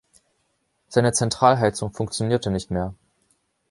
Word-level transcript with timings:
Seine 0.87 1.13
Zentralheizung 1.13 1.93
funktionierte 1.93 2.49
nicht 2.49 2.71
mehr 2.71 2.95